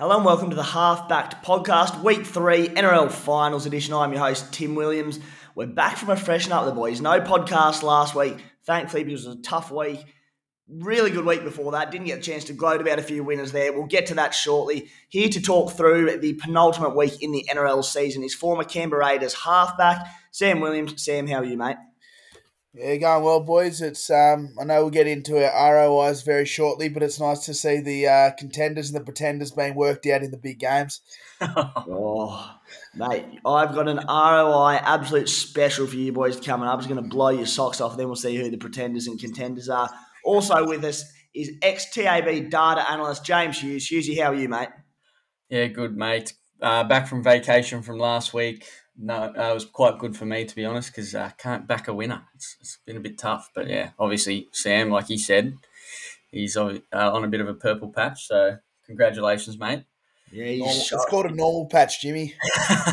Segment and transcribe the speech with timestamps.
[0.00, 3.92] Hello and welcome to the Half Backed Podcast, Week 3 NRL Finals Edition.
[3.92, 5.20] I'm your host, Tim Williams.
[5.54, 7.02] We're back from a freshen up, the boys.
[7.02, 10.02] No podcast last week, thankfully, because it was a tough week.
[10.70, 11.90] Really good week before that.
[11.90, 13.74] Didn't get a chance to gloat about a few winners there.
[13.74, 14.88] We'll get to that shortly.
[15.10, 19.34] Here to talk through the penultimate week in the NRL season is former Canberra Raiders
[19.34, 21.04] halfback, Sam Williams.
[21.04, 21.76] Sam, how are you, mate?
[22.72, 23.80] Yeah, going well, boys.
[23.80, 27.54] It's um, I know we'll get into our ROIs very shortly, but it's nice to
[27.54, 31.00] see the uh, contenders and the pretenders being worked out in the big games.
[31.40, 32.58] oh,
[32.94, 36.78] mate, I've got an ROI absolute special for you boys coming up.
[36.78, 37.92] It's going to blow your socks off.
[37.92, 39.90] And then we'll see who the pretenders and contenders are.
[40.24, 43.88] Also with us is ex-TAB data analyst James Hughes.
[43.88, 44.68] Hughesy, how are you, mate?
[45.48, 46.34] Yeah, good, mate.
[46.62, 48.64] Uh, back from vacation from last week
[49.02, 51.66] no, uh, it was quite good for me to be honest because I uh, can't
[51.66, 52.24] back a winner.
[52.34, 55.56] It's, it's been a bit tough, but yeah, obviously Sam, like he said,
[56.30, 58.28] he's uh, on a bit of a purple patch.
[58.28, 59.84] So congratulations, mate.
[60.32, 62.34] Yeah, it's called a normal patch, Jimmy.
[62.60, 62.92] yeah,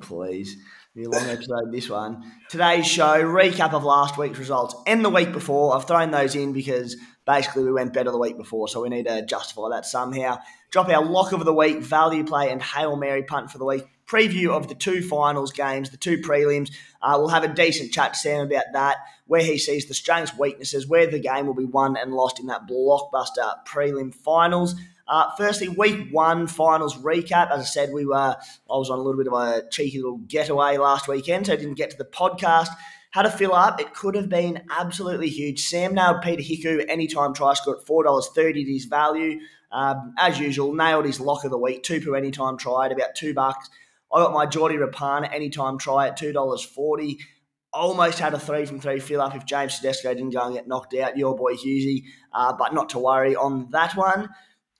[0.00, 0.56] please.
[0.94, 2.32] Be a long episode, this one.
[2.48, 5.76] Today's show, recap of last week's results and the week before.
[5.76, 6.96] I've thrown those in because
[7.26, 10.38] basically we went better the week before, so we need to justify that somehow.
[10.70, 13.84] Drop our lock of the week, value play, and Hail Mary punt for the week
[14.06, 16.70] preview of the two finals games, the two prelims.
[17.02, 20.36] Uh, we'll have a decent chat to Sam about that, where he sees the strengths,
[20.36, 24.74] weaknesses, where the game will be won and lost in that blockbuster prelim finals.
[25.08, 27.50] Uh, firstly, week one finals recap.
[27.50, 28.36] As I said, we were I
[28.68, 31.74] was on a little bit of a cheeky little getaway last weekend, so I didn't
[31.74, 32.68] get to the podcast.
[33.12, 33.80] Had to fill up.
[33.80, 35.60] It could have been absolutely huge.
[35.60, 39.40] Sam nailed Peta Hiku anytime try score at four dollars thirty to his value.
[39.72, 43.14] Um, as usual, nailed his lock of the week, two per anytime try at about
[43.14, 43.70] two bucks.
[44.12, 47.18] I got my Jordy Rapana anytime try at $2.40.
[47.72, 50.68] Almost had a three from three fill up if James Tedesco didn't go and get
[50.68, 54.30] knocked out, your boy Hughesy, uh, but not to worry on that one.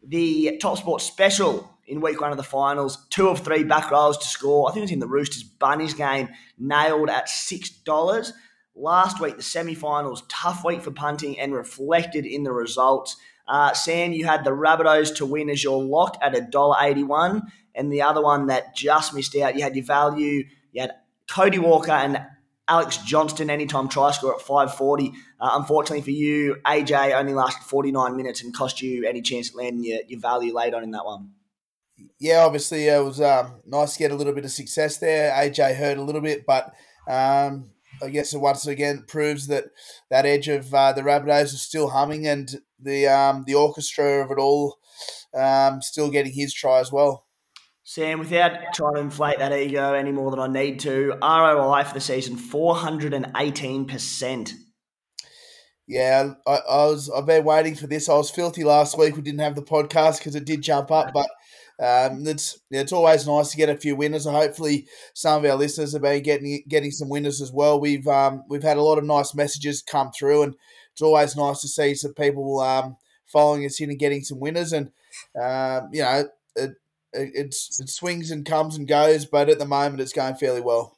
[0.03, 4.19] The Top Sport Special in week one of the finals, two of three back rows
[4.19, 4.69] to score.
[4.69, 8.33] I think it was in the Roosters Bunnies game, nailed at $6.
[8.75, 13.17] Last week, the semi finals, tough week for punting and reflected in the results.
[13.49, 17.43] Uh, Sam, you had the Rabbitohs to win as your lock at $1.81
[17.77, 20.93] and the other one that just missed out, you had your value, you had
[21.31, 22.25] Cody Walker and
[22.69, 25.13] Alex Johnston anytime try score at 540.
[25.41, 29.57] Uh, unfortunately for you, AJ only lasted 49 minutes and cost you any chance of
[29.57, 31.31] landing your, your value late on in that one.
[32.19, 35.31] Yeah, obviously it was um, nice to get a little bit of success there.
[35.33, 36.75] AJ hurt a little bit, but
[37.09, 37.71] um,
[38.03, 39.67] I guess it once again proves that
[40.11, 42.49] that edge of uh, the Rabbitohs is still humming and
[42.81, 44.79] the um, the orchestra of it all
[45.35, 47.26] um, still getting his try as well.
[47.89, 51.95] Sam, without trying to inflate that ego any more than I need to, ROI for
[51.95, 54.55] the season four hundred and eighteen percent.
[55.87, 57.09] Yeah, I, I, was.
[57.09, 58.09] I've been waiting for this.
[58.09, 59.15] I was filthy last week.
[59.15, 61.29] We didn't have the podcast because it did jump up, but
[61.79, 64.27] um, it's it's always nice to get a few winners.
[64.27, 67.79] And hopefully, some of our listeners have been getting getting some winners as well.
[67.79, 70.57] We've um, we've had a lot of nice messages come through, and
[70.91, 72.97] it's always nice to see some people um,
[73.27, 74.73] following us in and getting some winners.
[74.73, 74.91] And
[75.41, 76.25] um, you know,
[76.57, 76.73] it,
[77.13, 80.97] it's it swings and comes and goes, but at the moment it's going fairly well.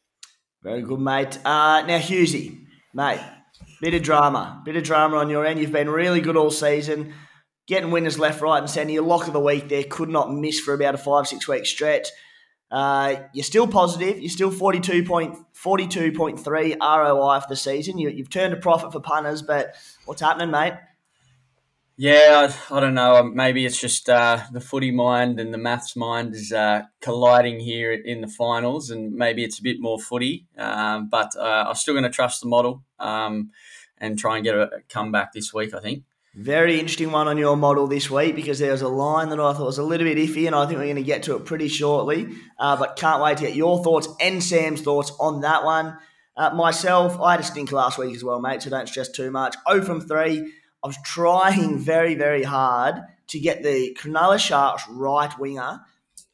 [0.63, 1.39] Very good, mate.
[1.45, 3.21] Uh, now, Hughesy, mate,
[3.81, 5.61] bit of drama, bit of drama on your end.
[5.61, 7.15] You've been really good all season,
[7.67, 8.93] getting winners left, right, and centre.
[8.93, 11.67] Your lock of the week there could not miss for about a five, six week
[11.67, 12.09] stretch.
[12.71, 14.21] Uh, you're still positive.
[14.21, 17.97] You're still 42.42.3 ROI for the season.
[17.99, 20.75] You, have turned a profit for punters, but what's happening, mate?
[22.01, 23.25] Yeah, I, I, don't know.
[23.25, 27.93] Maybe it's just uh, the footy mind and the maths mind is uh, colliding here
[27.93, 30.47] in the finals, and maybe it's a bit more footy.
[30.57, 33.51] Um, but uh, I'm still going to trust the model um,
[33.99, 35.75] and try and get a comeback this week.
[35.75, 36.05] I think.
[36.37, 39.53] Very interesting one on your model this week because there was a line that I
[39.53, 41.47] thought was a little bit iffy, and I think we're going to get to it
[41.47, 42.29] pretty shortly.
[42.61, 45.99] Uh, but can't wait to get your thoughts and Sam's thoughts on that one.
[46.37, 49.33] Uh, myself, I had a stink last week as well, mate, so don't stress too
[49.33, 49.57] much.
[49.69, 50.53] 0 from 3.
[50.83, 55.81] I was trying very, very hard to get the Cronulla Sharks right winger.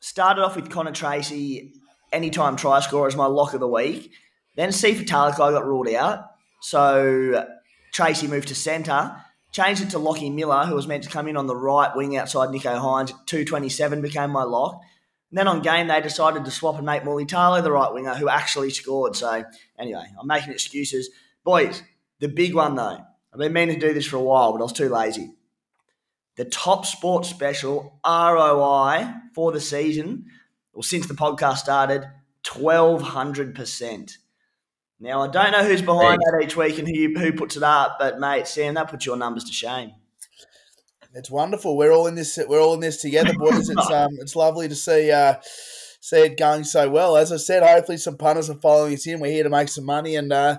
[0.01, 1.73] Started off with Connor Tracey,
[2.13, 4.13] anytime try scorer as my lock of the week.
[4.55, 6.27] Then Sifa Talakai got ruled out.
[6.61, 7.47] So
[7.93, 9.17] Tracey moved to centre.
[9.51, 12.17] Changed it to Lockie Miller, who was meant to come in on the right wing
[12.17, 13.11] outside Nicho Hynes.
[13.27, 14.81] 227 became my lock.
[15.31, 18.29] And then on game, they decided to swap and make Mulitalo the right winger, who
[18.29, 19.17] actually scored.
[19.17, 19.45] So
[19.79, 21.09] anyway, I'm making excuses.
[21.45, 21.83] Boys,
[22.21, 24.63] the big one though I've been meaning to do this for a while, but I
[24.63, 25.35] was too lazy.
[26.37, 30.27] The top sports special ROI for the season,
[30.73, 32.07] or since the podcast started,
[32.45, 34.13] 1200%.
[35.01, 37.97] Now, I don't know who's behind that each week and who, who puts it up,
[37.99, 39.91] but mate, Sam, that puts your numbers to shame.
[41.13, 41.77] It's wonderful.
[41.77, 42.39] We're all in this.
[42.49, 43.69] We're all in this together, boys.
[43.69, 45.35] It's um, it's lovely to see uh,
[46.01, 47.17] see it going so well.
[47.17, 49.21] As I said, hopefully some punters are following us in.
[49.21, 50.59] We're here to make some money, and uh,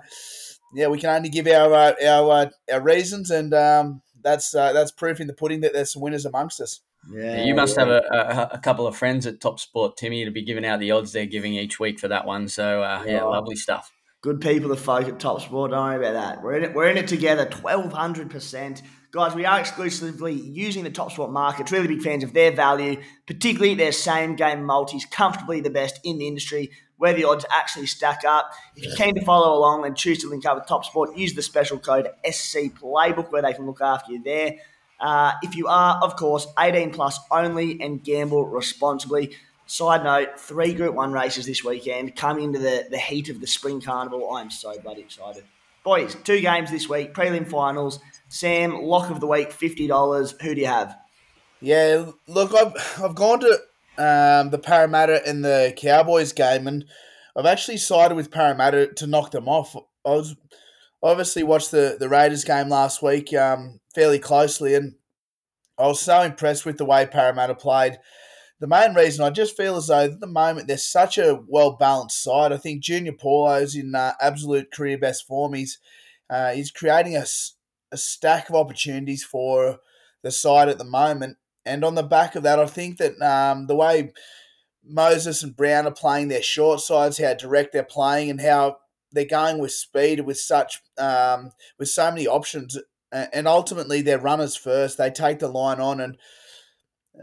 [0.75, 4.73] yeah, we can only give our uh, our uh, our reasons, and um, that's uh,
[4.73, 6.81] that's proof in the pudding that there's some winners amongst us.
[7.11, 10.31] Yeah, you must have a, a, a, couple of friends at Top Sport, Timmy, to
[10.31, 12.47] be giving out the odds they're giving each week for that one.
[12.47, 13.91] So uh, yeah, lovely stuff.
[14.21, 15.71] Good people the folk at Top Sport.
[15.71, 16.43] Don't worry about that.
[16.43, 16.73] We're in it.
[16.73, 17.45] We're in it together.
[17.45, 18.81] Twelve hundred percent.
[19.11, 21.71] Guys, we are exclusively using the Top Sport markets.
[21.71, 26.17] Really big fans of their value, particularly their same game multis, comfortably the best in
[26.17, 28.51] the industry, where the odds actually stack up.
[28.75, 31.33] If you're keen to follow along and choose to link up with Top Sport, use
[31.33, 34.55] the special code SC Playbook where they can look after you there.
[34.99, 39.35] Uh, if you are, of course, 18 plus only and gamble responsibly.
[39.67, 43.47] Side note, three Group 1 races this weekend, coming into the, the heat of the
[43.47, 44.35] Spring Carnival.
[44.35, 45.43] I'm so bloody excited.
[45.83, 47.99] Boys, two games this week, prelim finals.
[48.27, 50.33] Sam, lock of the week, fifty dollars.
[50.41, 50.97] Who do you have?
[51.61, 53.59] Yeah, look, I've I've gone to
[53.97, 56.85] um, the Parramatta and the Cowboys game, and
[57.35, 59.75] I've actually sided with Parramatta to knock them off.
[60.05, 60.35] I was
[61.01, 64.95] obviously watched the the Raiders game last week um, fairly closely, and
[65.77, 67.99] I was so impressed with the way Parramatta played.
[68.59, 71.71] The main reason I just feel as though at the moment they're such a well
[71.73, 72.53] balanced side.
[72.53, 75.53] I think Junior Paulo's in uh, absolute career best form.
[75.53, 75.77] He's
[76.29, 77.25] uh, he's creating a,
[77.91, 79.79] a stack of opportunities for
[80.23, 81.37] the side at the moment.
[81.65, 84.13] And on the back of that, I think that um, the way
[84.83, 88.77] Moses and Brown are playing their short sides, how direct they're playing, and how
[89.11, 92.77] they're going with speed with such um, with so many options,
[93.11, 94.97] and ultimately they're runners first.
[94.97, 96.17] They take the line on, and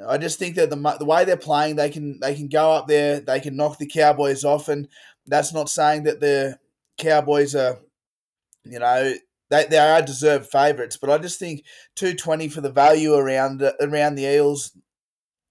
[0.09, 2.89] I just think that the the way they're playing, they can they can go up
[2.89, 4.89] there, they can knock the Cowboys off, and
[5.27, 6.59] that's not saying that the
[6.99, 7.79] Cowboys are,
[8.65, 9.15] you know,
[9.53, 11.65] they, they are deserved favourites, but I just think
[11.95, 14.73] two twenty for the value around around the Eels.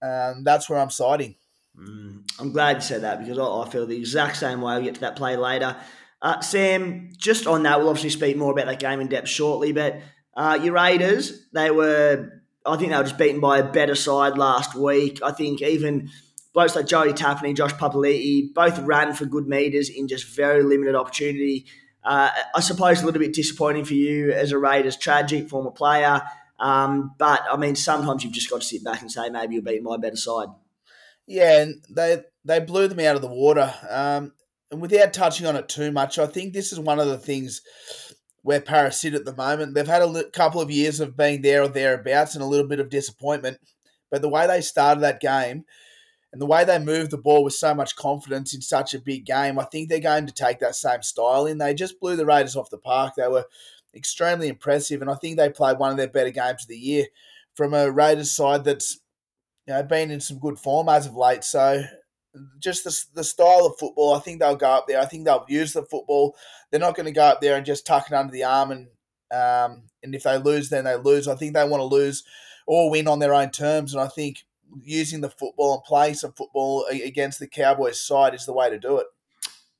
[0.01, 1.35] Um, that's where I'm siding.
[1.79, 4.73] Mm, I'm glad you said that because I, I feel the exact same way.
[4.73, 5.75] I'll get to that play later.
[6.19, 9.71] Uh, Sam, just on that, we'll obviously speak more about that game in depth shortly.
[9.71, 10.01] But
[10.35, 14.35] uh, your Raiders, they were I think they were just beaten by a better side
[14.35, 15.19] last week.
[15.23, 16.09] I think even
[16.55, 20.95] blokes like Joey Tapine, Josh Papali'i, both ran for good meters in just very limited
[20.95, 21.67] opportunity.
[22.03, 26.21] Uh, I suppose a little bit disappointing for you as a Raiders tragic former player.
[26.59, 29.63] Um, but I mean, sometimes you've just got to sit back and say maybe you'll
[29.63, 30.49] beat my better side.
[31.27, 33.73] Yeah, and they they blew them out of the water.
[33.89, 34.33] Um,
[34.71, 37.61] and without touching on it too much, I think this is one of the things
[38.43, 39.75] where Paris sit at the moment.
[39.75, 42.79] They've had a couple of years of being there or thereabouts and a little bit
[42.79, 43.59] of disappointment.
[44.09, 45.65] But the way they started that game
[46.31, 49.25] and the way they moved the ball with so much confidence in such a big
[49.25, 51.57] game, I think they're going to take that same style in.
[51.57, 53.15] They just blew the Raiders off the park.
[53.15, 53.45] They were
[53.93, 57.05] extremely impressive, and I think they played one of their better games of the year
[57.53, 58.99] from a Raiders side that's
[59.67, 61.43] you know been in some good form as of late.
[61.43, 61.83] So
[62.59, 65.01] just the, the style of football, I think they'll go up there.
[65.01, 66.37] I think they'll use the football.
[66.69, 68.87] They're not going to go up there and just tuck it under the arm and
[69.31, 71.27] um, and if they lose, then they lose.
[71.27, 72.23] I think they want to lose
[72.67, 74.45] or win on their own terms, and I think
[74.81, 78.79] using the football and playing some football against the Cowboys side is the way to
[78.79, 79.07] do it.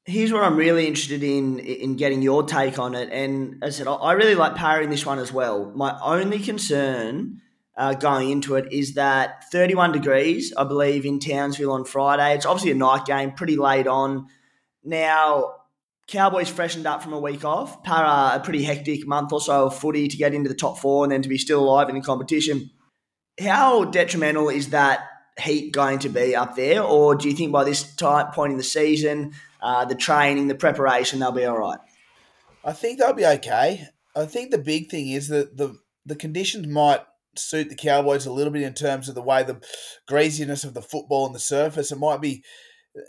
[0.04, 3.84] Here's what I'm really interested in in getting your take on it, and as I
[3.84, 5.72] said, I really like parrying this one as well.
[5.76, 7.40] My only concern
[7.78, 12.36] uh, going into it is that 31 degrees, I believe, in Townsville on Friday.
[12.36, 14.28] It's obviously a night game, pretty late on.
[14.83, 15.54] Now,
[16.07, 17.83] Cowboys freshened up from a week off.
[17.83, 21.06] Parra, a pretty hectic month or so of footy to get into the top four
[21.06, 22.71] and then to be still alive in the competition.
[23.40, 25.07] How detrimental is that
[25.40, 26.81] heat going to be up there?
[26.81, 30.56] Or do you think by this time, point in the season, uh, the training, the
[30.56, 31.80] preparation, they'll be all right?
[32.64, 33.88] I think they'll be okay.
[34.16, 37.02] I think the big thing is that the the conditions might
[37.35, 39.61] suit the Cowboys a little bit in terms of the way the
[40.07, 41.92] greasiness of the football and the surface.
[41.92, 42.44] It might be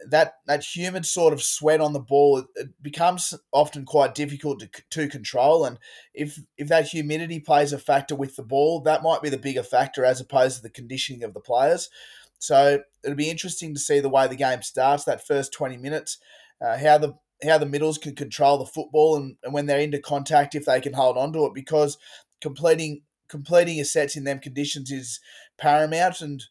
[0.08, 2.38] that that humid sort of sweat on the ball.
[2.38, 5.78] It, it becomes often quite difficult to, to control, and
[6.14, 9.62] if if that humidity plays a factor with the ball, that might be the bigger
[9.62, 11.90] factor as opposed to the conditioning of the players.
[12.38, 15.04] So it'll be interesting to see the way the game starts.
[15.04, 16.18] That first twenty minutes,
[16.60, 19.98] uh, how the how the middles can control the football and, and when they're into
[19.98, 21.98] contact if they can hold on to it because
[22.40, 25.18] completing completing your sets in them conditions is
[25.56, 26.20] paramount.
[26.20, 26.44] And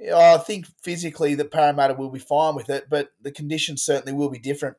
[0.00, 4.30] I think physically the Parramatta will be fine with it, but the conditions certainly will
[4.30, 4.76] be different.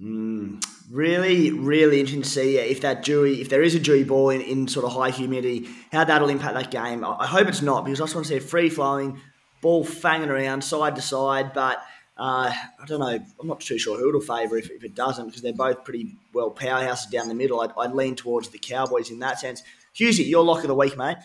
[0.00, 4.30] Mm, really, really interesting to see if that dewy, if there is a dewy ball
[4.30, 7.04] in, in sort of high humidity, how that'll impact that game.
[7.04, 9.20] I hope it's not because I just want to see a free flowing
[9.60, 11.52] ball fanging around side to side.
[11.52, 11.78] But
[12.16, 13.18] uh, I don't know.
[13.40, 16.16] I'm not too sure who it'll favour if, if it doesn't because they're both pretty
[16.32, 17.60] well powerhouses down the middle.
[17.60, 19.62] I'd, I'd lean towards the Cowboys in that sense.
[19.94, 21.18] Hughesy, your lock of the week, mate.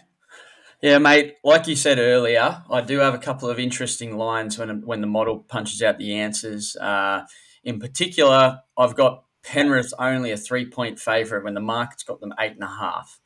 [0.81, 1.37] Yeah, mate.
[1.43, 5.07] Like you said earlier, I do have a couple of interesting lines when when the
[5.07, 6.75] model punches out the answers.
[6.75, 7.25] Uh,
[7.63, 12.33] in particular, I've got Penrith only a three point favourite when the market's got them
[12.39, 13.19] eight and a half.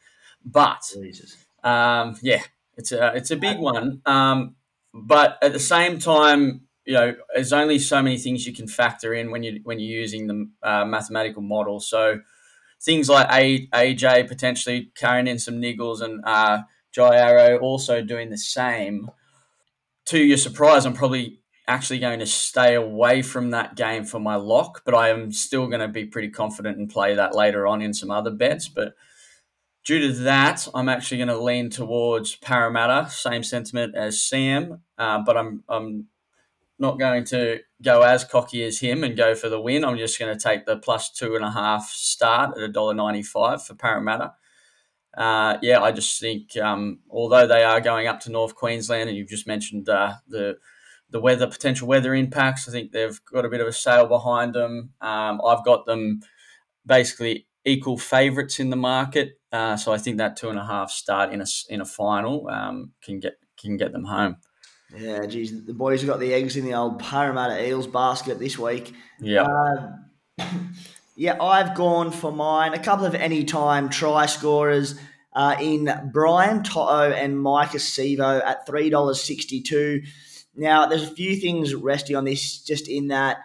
[0.46, 0.81] But
[1.63, 2.41] um, yeah,
[2.77, 4.01] it's a it's a big one.
[4.05, 4.55] Um,
[4.93, 9.13] but at the same time, you know, there's only so many things you can factor
[9.13, 11.81] in when you when you're using the uh, mathematical model.
[11.81, 12.22] So
[12.81, 18.38] things like AJ potentially carrying in some niggles and uh, Jai Arrow also doing the
[18.38, 19.10] same.
[20.05, 24.36] To your surprise, I'm probably actually going to stay away from that game for my
[24.36, 27.81] lock, but I am still going to be pretty confident and play that later on
[27.81, 28.67] in some other bets.
[28.67, 28.93] But
[29.86, 33.10] due to that, I'm actually going to lean towards Parramatta.
[33.10, 36.07] Same sentiment as Sam, uh, but I'm I'm
[36.77, 39.86] not going to go as cocky as him and go for the win.
[39.86, 43.75] I'm just going to take the plus two and a half start at $1.95 for
[43.75, 44.33] Parramatta
[45.18, 49.18] uh, yeah, I just think um, although they are going up to North Queensland, and
[49.18, 50.58] you've just mentioned uh, the
[51.10, 54.53] the weather potential weather impacts, I think they've got a bit of a sail behind
[54.53, 54.91] them.
[55.01, 56.22] Um, I've got them
[56.86, 60.91] basically equal favourites in the market, uh, so I think that two and a half
[60.91, 64.38] start in a in a final um, can get can get them home.
[64.96, 68.58] Yeah, geez, the boys have got the eggs in the old Parramatta Eels basket this
[68.58, 68.94] week.
[69.20, 69.46] Yeah.
[71.15, 72.74] Yeah, I've gone for mine.
[72.74, 74.96] A couple of anytime try scorers
[75.34, 80.06] uh, in Brian To'o and Maika Sivo at $3.62.
[80.56, 83.38] Now, there's a few things resting on this, just in that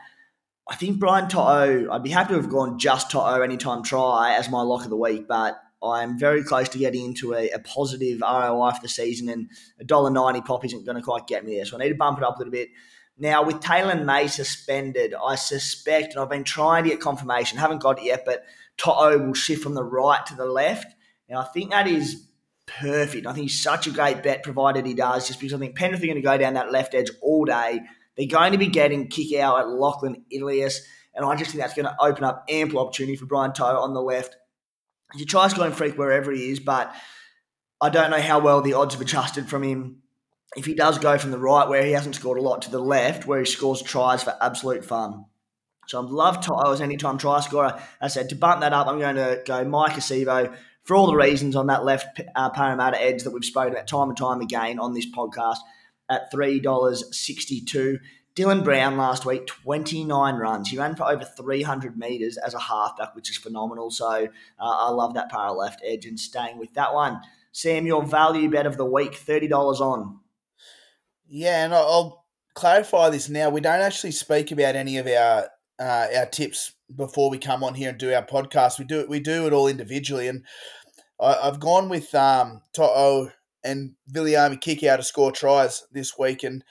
[0.68, 4.50] I think Brian To'o, I'd be happy to have gone just To'o anytime try as
[4.50, 8.20] my lock of the week, but I'm very close to getting into a, a positive
[8.20, 9.48] ROI for the season, and
[9.80, 11.64] a $1.90 pop isn't going to quite get me there.
[11.64, 12.70] So I need to bump it up a little bit.
[13.18, 17.80] Now, with Taylan May suspended, I suspect, and I've been trying to get confirmation, haven't
[17.80, 18.44] got it yet, but
[18.76, 20.94] To'o will shift from the right to the left.
[21.28, 22.28] Now, I think that is
[22.66, 23.26] perfect.
[23.26, 26.02] I think he's such a great bet, provided he does, just because I think Penrith
[26.02, 27.80] are going to go down that left edge all day.
[28.16, 30.82] They're going to be getting Kikau at Lachlan Ilias,
[31.14, 33.94] and I just think that's going to open up ample opportunity for Brian To'o on
[33.94, 34.36] the left.
[35.14, 36.94] You try scoring freak wherever he is, but
[37.80, 40.02] I don't know how well the odds have adjusted from him
[40.56, 42.80] if he does go from the right, where he hasn't scored a lot, to the
[42.80, 45.26] left, where he scores tries for absolute fun.
[45.86, 47.80] So I'd love To'o as anytime try scorer.
[48.00, 51.16] I said, to bump that up, I'm going to go Maika Sivo for all the
[51.16, 54.78] reasons on that left uh, Parramatta edge that we've spoken about time and time again
[54.78, 55.58] on this podcast
[56.08, 58.00] at $3.62.
[58.34, 60.68] Dylan Brown last week, 29 runs.
[60.68, 63.90] He ran for over 300 metres as a halfback, which is phenomenal.
[63.90, 67.20] So uh, I love that Parra left edge and staying with that one.
[67.52, 70.20] Sam, your value bet of the week, $30 on.
[71.28, 73.50] Yeah, and I'll clarify this now.
[73.50, 77.74] We don't actually speak about any of our uh, our tips before we come on
[77.74, 78.78] here and do our podcast.
[78.78, 79.08] We do it.
[79.08, 80.44] We do it all individually, and
[81.20, 83.30] I, have gone with um, To'o
[83.64, 86.64] and Viliame Kikau to score tries this week, and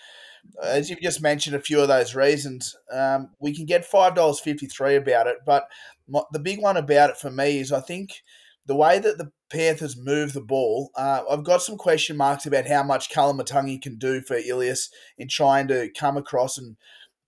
[0.64, 4.40] as you've just mentioned, a few of those reasons, um, we can get five dollars
[4.40, 5.38] fifty three about it.
[5.46, 5.68] But
[6.08, 8.24] my, the big one about it for me is I think
[8.66, 12.68] the way that the Panthers move the ball, uh, I've got some question marks about
[12.68, 16.76] how much Koloamatangi can do for Ilias in trying to come across and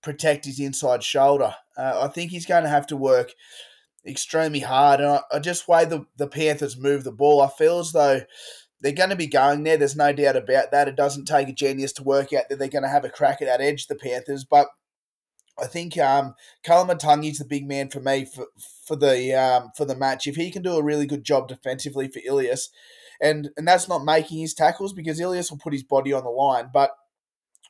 [0.02, 1.54] protect his inside shoulder.
[1.76, 3.32] Uh, I think he's going to have to work
[4.06, 5.00] extremely hard.
[5.00, 8.22] And I, I just way the, the Panthers move the ball, I feel as though
[8.80, 9.76] they're going to be going there.
[9.76, 10.88] There's no doubt about that.
[10.88, 13.42] It doesn't take a genius to work out that they're going to have a crack
[13.42, 14.44] at that edge, the Panthers.
[14.44, 14.68] But
[15.60, 16.34] I think um,
[16.64, 18.46] is the big man for me for
[18.86, 20.26] for the um, for the match.
[20.26, 22.70] If he can do a really good job defensively for Ilias,
[23.20, 26.30] and and that's not making his tackles because Ilias will put his body on the
[26.30, 26.92] line, but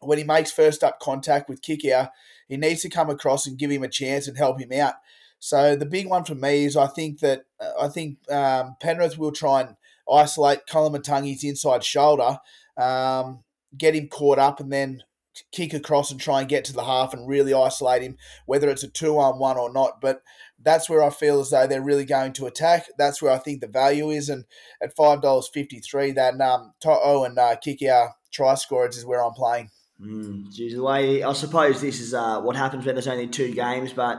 [0.00, 1.60] when he makes first up contact with
[1.92, 2.10] out,
[2.48, 4.94] he needs to come across and give him a chance and help him out.
[5.40, 9.18] So the big one for me is I think that uh, I think um, Penrith
[9.18, 9.76] will try and
[10.10, 12.38] isolate Koloamatangi's inside shoulder,
[12.76, 13.44] um,
[13.76, 15.02] get him caught up, and then
[15.52, 18.16] kick across and try and get to the half and really isolate him,
[18.46, 20.00] whether it's a two on one or not.
[20.00, 20.22] But
[20.62, 22.86] that's where I feel as though they're really going to attack.
[22.98, 24.28] That's where I think the value is.
[24.28, 24.44] And
[24.82, 29.24] at five dollars fifty three, that um, To'o and uh, Kikau try scorers is where
[29.24, 29.70] I'm playing.
[30.00, 33.52] Mm, geez, the way I suppose this is uh, what happens when there's only two
[33.52, 34.18] games, but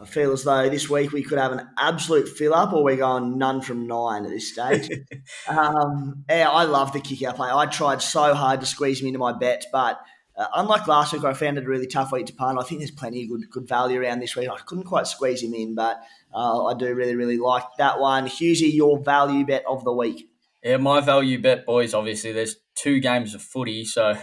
[0.00, 2.96] I feel as though this week we could have an absolute fill up, or we're
[2.96, 4.90] going none from nine at this stage.
[5.48, 7.50] um, yeah, I love the Kikau play.
[7.50, 9.98] I tried so hard to squeeze him into my bet, but
[10.36, 12.58] uh, unlike last week, I found it a really tough week to punt.
[12.58, 14.48] I think there's plenty of good good value around this week.
[14.48, 16.00] I couldn't quite squeeze him in, but
[16.34, 18.26] uh, I do really really like that one.
[18.26, 20.28] Hughesy, your value bet of the week.
[20.62, 21.94] Yeah, my value bet, boys.
[21.94, 24.16] Obviously, there's two games of footy, so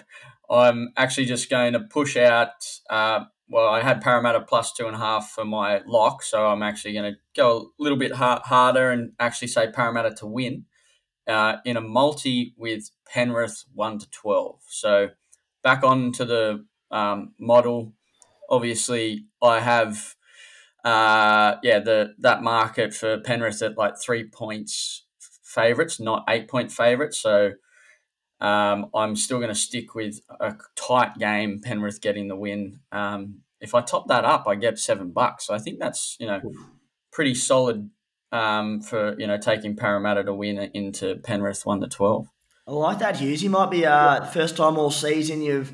[0.49, 2.49] I'm actually just going to push out.
[2.89, 6.63] Uh, well, I had Parramatta plus two and a half for my lock, so I'm
[6.63, 10.65] actually going to go a little bit harder and actually say Parramatta to win.
[11.27, 14.59] uh, in a multi with Penrith 1 to 12.
[14.67, 15.09] So
[15.63, 17.93] back on to the um, model.
[18.49, 20.15] Obviously, I have
[20.83, 25.05] uh, yeah the that market for Penrith at like three points
[25.43, 27.19] favourites, not eight point favourites.
[27.19, 27.53] So
[28.41, 32.79] um, I'm still going to stick with a tight game, Penrith getting the win.
[32.91, 35.47] Um, if I top that up, I get seven bucks.
[35.47, 36.41] So I think that's you know
[37.11, 37.89] pretty solid
[38.31, 42.27] um, for you know taking Parramatta to win into Penrith one to twelve.
[42.65, 43.43] I like that, Hughes.
[43.43, 45.73] You might be uh, first time all season you've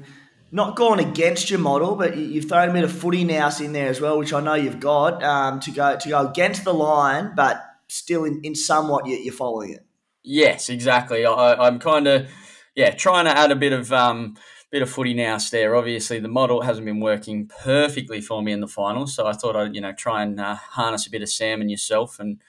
[0.52, 3.90] not gone against your model, but you've thrown a bit of footy now in there
[3.90, 7.34] as well, which I know you've got um, to go to go against the line,
[7.36, 9.86] but still in, in somewhat you're following it.
[10.24, 11.26] Yes, exactly.
[11.26, 12.30] I, am kind of
[12.76, 14.36] yeah trying to add a bit of um,
[14.72, 15.76] bit of footy now there.
[15.76, 19.56] Obviously, the model hasn't been working perfectly for me in the finals, so I thought
[19.56, 22.42] I'd you know try and uh, harness a bit of Sam and yourself and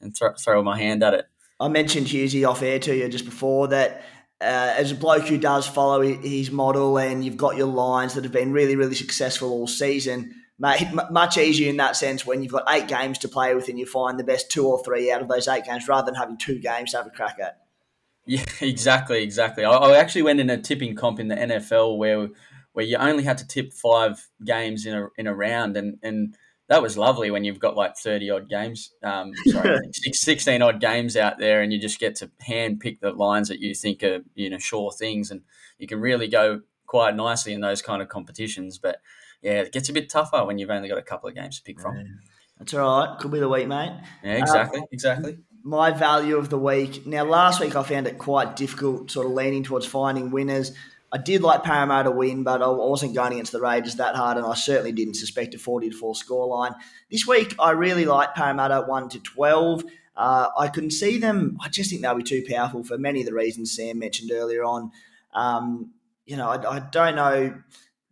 [0.00, 1.26] and th- throw my hand at it.
[1.62, 4.02] I mentioned Hughesy off air to you just before that.
[4.40, 8.24] Uh, as a bloke who does follow his model, and you've got your lines that
[8.24, 12.50] have been really, really successful all season, mate, much easier in that sense when you've
[12.50, 15.22] got eight games to play with and you find the best two or three out
[15.22, 17.58] of those eight games rather than having two games to have a crack at.
[18.26, 19.64] Yeah, exactly, exactly.
[19.64, 22.28] I, I actually went in a tipping comp in the NFL where
[22.72, 26.36] where you only had to tip five games in a in a round, and and
[26.68, 31.16] that was lovely when you've got like 30 odd games, um, sorry, 16 odd games
[31.16, 34.20] out there, and you just get to hand pick the lines that you think are,
[34.34, 35.30] you know, sure things.
[35.30, 35.42] And
[35.78, 38.78] you can really go quite nicely in those kind of competitions.
[38.78, 39.00] But
[39.42, 41.62] yeah, it gets a bit tougher when you've only got a couple of games to
[41.64, 42.20] pick from.
[42.58, 43.18] That's all right.
[43.18, 43.92] Could be the week, mate.
[44.22, 44.80] Yeah, exactly.
[44.80, 45.38] Um, exactly.
[45.64, 47.06] My value of the week.
[47.06, 50.72] Now, last week I found it quite difficult, sort of leaning towards finding winners.
[51.12, 54.46] I did like Parramatta win, but I wasn't going against the Raiders that hard, and
[54.46, 56.74] I certainly didn't suspect a 40 to 4 scoreline.
[57.10, 59.84] This week, I really like Parramatta 1 to 12.
[60.16, 61.58] Uh, I couldn't see them.
[61.60, 64.64] I just think they'll be too powerful for many of the reasons Sam mentioned earlier
[64.64, 64.90] on.
[65.34, 65.92] Um,
[66.24, 67.54] you know, I, I, don't know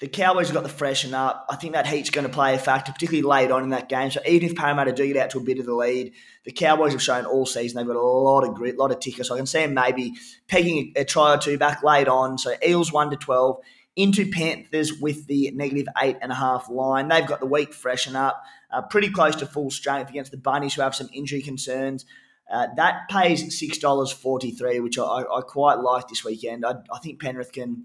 [0.01, 1.45] the Cowboys have got the freshen up.
[1.51, 4.11] I think that heat's going to play a factor, particularly late on in that game.
[4.11, 6.93] So even if Parramatta do get out to a bit of the lead, the Cowboys
[6.93, 9.29] have shown all season they've got a lot of grit, a lot of tickers.
[9.29, 10.15] So I can see them maybe
[10.49, 12.39] pegging a try or two back late on.
[12.39, 13.59] So Eels one to twelve
[13.95, 17.09] into Panthers with the negative eight and a half line.
[17.09, 20.75] They've got the week freshen up, uh, pretty close to full strength against the Bunnies
[20.75, 22.07] who have some injury concerns.
[22.51, 26.65] Uh, that pays six dollars forty three, which I, I, quite like this weekend.
[26.65, 27.85] I, I think Penrith can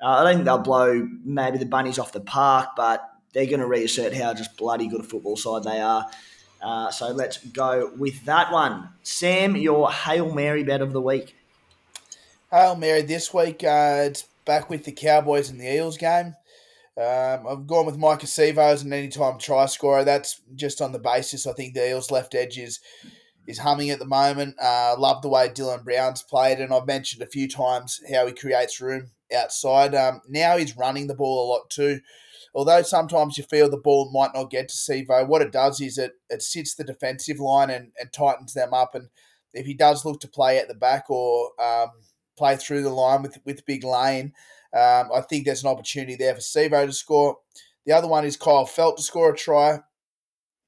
[0.00, 3.60] uh, I don't think they'll blow maybe the bunnies off the park, but they're going
[3.60, 6.06] to reassert how just bloody good a football side they are.
[6.62, 8.88] Uh, so let's go with that one.
[9.02, 11.34] Sam, your Hail Mary bet of the week.
[12.50, 13.62] Hail Mary this week.
[13.62, 16.34] Uh, it's back with the Cowboys and the Eels game.
[16.96, 20.04] Um, I've gone with Maika Sivo as an anytime try scorer.
[20.04, 22.80] That's just on the basis I think the Eels left edge is,
[23.46, 24.56] is humming at the moment.
[24.60, 28.32] Uh, love the way Dylan Brown's played, and I've mentioned a few times how he
[28.32, 29.94] creates room outside.
[29.94, 32.00] Um, now he's running the ball a lot too.
[32.54, 35.98] Although sometimes you feel the ball might not get to Sivo, what it does is
[35.98, 38.94] it, it sits the defensive line and, and tightens them up.
[38.94, 39.08] And
[39.52, 41.90] if he does look to play at the back or um,
[42.36, 44.32] play through the line with, with Big Lane,
[44.74, 47.38] um, I think there's an opportunity there for Sivo to score.
[47.86, 49.80] The other one is Kyle Feldt to score a try.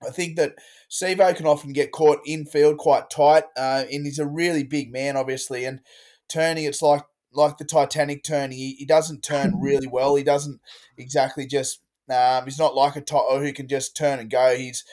[0.03, 0.55] I think that
[0.91, 5.17] Sivo can often get caught infield quite tight, uh, and he's a really big man,
[5.17, 5.65] obviously.
[5.67, 5.81] And
[6.29, 10.17] turning, it's like like the Titanic turn, he, he doesn't turn really well.
[10.17, 10.61] He doesn't
[10.97, 11.81] exactly just.
[12.11, 14.57] Um, he's not like a To'o who can just turn and go.
[14.57, 14.85] He's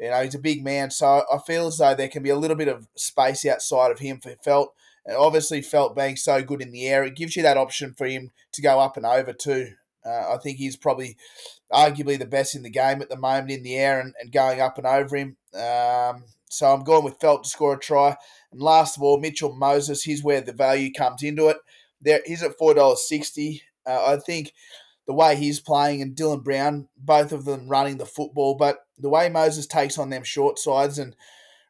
[0.00, 2.36] you know he's a big man, so I feel as though there can be a
[2.36, 4.68] little bit of space outside of him for Feldt.
[5.06, 8.06] And obviously, Feldt being so good in the air, it gives you that option for
[8.06, 9.72] him to go up and over too.
[10.04, 11.16] Uh, I think he's probably
[11.72, 14.60] arguably the best in the game at the moment in the air and, and going
[14.60, 15.36] up and over him.
[15.54, 18.16] Um, so I'm going with Feldt to score a try.
[18.52, 21.58] And last of all, Mitchell Moses, he's where the value comes into it
[22.04, 23.62] there he's at four dollars sixty.
[23.86, 24.52] Uh, I think
[25.06, 29.10] the way he's playing and Dylan Brown, both of them running the football, but the
[29.10, 31.14] way Moses takes on them short sides and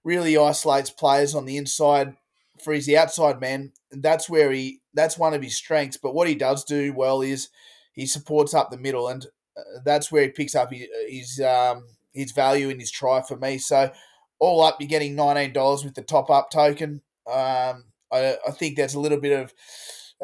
[0.05, 2.15] really isolates players on the inside
[2.63, 5.97] for his outside man, that's where he that's one of his strengths.
[5.97, 7.49] But what he does do well is
[7.93, 11.87] he supports up the middle, and uh, that's where he picks up his his, um,
[12.13, 13.59] his value in his try for me.
[13.59, 13.91] So
[14.39, 17.03] all up, you're getting nineteen dollars with the top up token.
[17.27, 19.53] Um, I, I think that's a little bit of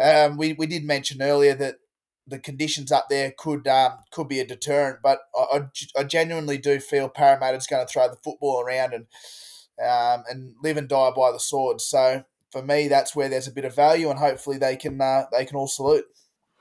[0.00, 1.76] um, we, we did mention earlier that
[2.26, 5.62] the conditions up there could um, could be a deterrent, but I,
[5.98, 9.06] I genuinely do feel Parramatta's going to throw the football around and
[9.80, 11.80] um, and live and die by the sword.
[11.80, 15.24] So for me, that's where there's a bit of value, and hopefully they can uh,
[15.32, 16.04] they can all salute.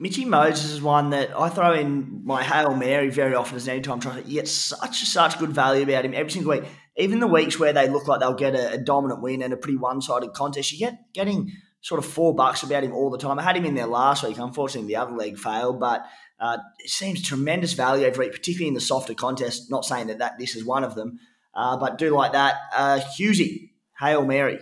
[0.01, 3.73] Mitchy Moses is one that I throw in my Hail Mary very often as an
[3.73, 4.19] anytime try.
[4.19, 6.63] You get such such good value about him every single week
[6.99, 9.57] even the weeks where they look like they'll get a, a dominant win and a
[9.57, 13.39] pretty one-sided contest, you get getting sort of four bucks about him all the time.
[13.39, 14.37] I had him in there last week.
[14.37, 16.05] Unfortunately, the other leg failed, but
[16.39, 19.69] uh, it seems tremendous value week, particularly in the softer contest.
[19.71, 21.19] Not saying that, that this is one of them,
[21.53, 22.55] uh, but do like that.
[22.75, 24.59] Uh, Hughesy, Hail Mary.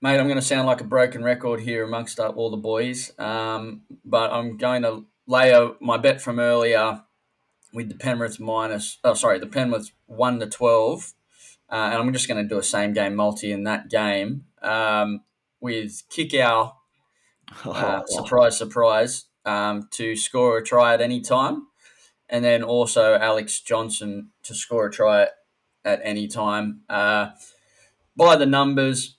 [0.00, 3.82] Mate, I'm going to sound like a broken record here amongst all the boys, um,
[4.04, 7.02] but I'm going to lay a, my bet from earlier
[7.72, 11.14] with the Penrith minus, oh, sorry, the Penrith 1 to 12.
[11.70, 15.22] Uh, and I'm just going to do a same game multi in that game um,
[15.60, 16.72] with Kikau,
[17.64, 21.66] uh, surprise, surprise, um, to score a try at any time.
[22.28, 25.28] And then also Alex Johnston to score a try
[25.84, 26.82] at any time.
[26.88, 27.30] Uh,
[28.16, 29.16] by the numbers,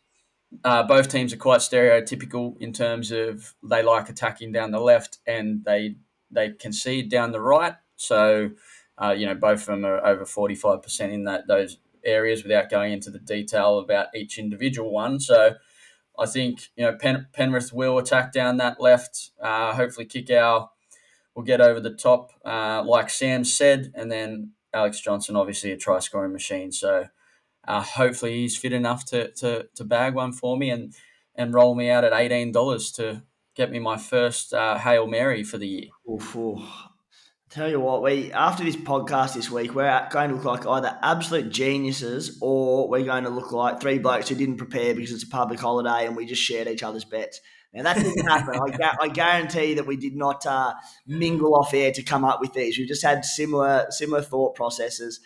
[0.63, 5.19] uh, both teams are quite stereotypical in terms of they like attacking down the left
[5.27, 5.95] and they
[6.31, 7.75] they concede down the right.
[7.95, 8.51] So,
[8.97, 12.43] uh, you know, both of them are over forty five percent in that those areas
[12.43, 15.19] without going into the detail about each individual one.
[15.19, 15.55] So,
[16.19, 19.31] I think you know Pen- Penrith will attack down that left.
[19.41, 20.69] Uh, hopefully, Kikau
[21.35, 25.77] will get over the top, uh, like Sam said, and then Alex Johnston, obviously a
[25.77, 26.71] try scoring machine.
[26.71, 27.05] So
[27.67, 30.93] uh, hopefully he's fit enough to, to, to bag one for me and,
[31.35, 33.23] and roll me out at $18 to
[33.55, 35.87] get me my first uh, Hail Mary for the year.
[36.11, 36.61] Oof, oof.
[37.49, 40.95] Tell you what, we after this podcast this week, we're going to look like either
[41.01, 45.23] absolute geniuses or we're going to look like three blokes who didn't prepare because it's
[45.23, 47.41] a public holiday and we just shared each other's bets.
[47.73, 48.53] Now that didn't happen.
[48.53, 50.75] I, I, guarantee that we did not uh,
[51.07, 52.77] mingle off air to come up with these.
[52.77, 55.19] We just had similar similar thought processes.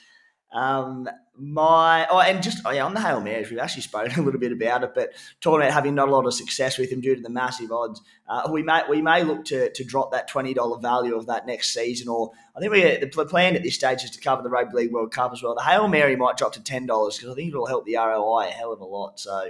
[0.53, 4.21] Um, my oh, and just oh yeah, on the Hail Marys, we've actually spoken a
[4.21, 7.01] little bit about it, but talking about having not a lot of success with him
[7.01, 10.27] due to the massive odds, uh, we may we may look to to drop that
[10.27, 13.73] twenty dollar value of that next season, or I think we the plan at this
[13.73, 15.55] stage is to cover the Rugby League World Cup as well.
[15.55, 18.49] The Hail Mary might drop to ten dollars because I think it'll help the ROI
[18.49, 19.19] a hell of a lot.
[19.19, 19.49] So uh,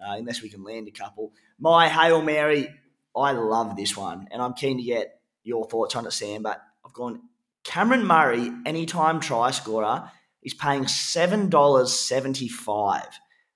[0.00, 2.74] unless we can land a couple, my Hail Mary,
[3.14, 6.42] I love this one, and I'm keen to get your thoughts on it, Sam.
[6.42, 7.20] But I've gone
[7.64, 10.10] Cameron Murray, anytime try scorer
[10.48, 13.06] is paying $7.75,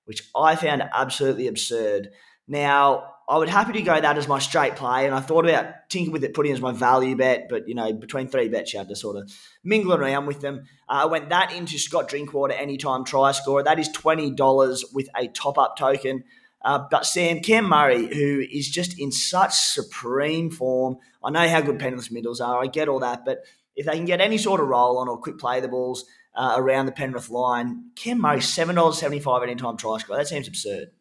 [0.05, 2.11] which I found absolutely absurd.
[2.47, 5.89] Now, I would happy to go that as my straight play, and I thought about
[5.89, 8.73] tinkering with it, putting it as my value bet, but you know, between three bets,
[8.73, 9.31] you had to sort of
[9.63, 10.65] mingle around with them.
[10.87, 13.63] Uh, I went that into Scott Drinkwater anytime try scorer.
[13.63, 16.25] That is twenty dollars with a top up token.
[16.65, 21.61] Uh, but Sam Cam Murray, who is just in such supreme form, I know how
[21.61, 22.61] good Penrith's middles are.
[22.61, 25.17] I get all that, but if they can get any sort of roll on or
[25.17, 27.91] quick play the balls, uh, around the Penrith line.
[27.95, 30.17] Cam Murray, seven dollars seventy five at any time try score.
[30.17, 30.91] That seems absurd.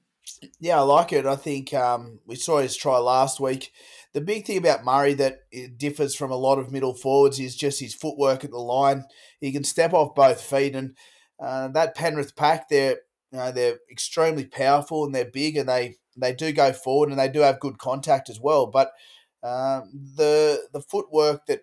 [0.60, 1.26] Yeah, I like it.
[1.26, 3.72] I think um, we saw his try last week.
[4.12, 5.40] The big thing about Murray that
[5.78, 9.04] differs from a lot of middle forwards is just his footwork at the line.
[9.40, 10.96] He can step off both feet, and
[11.40, 12.98] uh, that Penrith pack, they're
[13.32, 17.18] you know, they're extremely powerful and they're big, and they they do go forward and
[17.18, 18.66] they do have good contact as well.
[18.66, 18.92] But
[19.42, 21.62] um, the the footwork that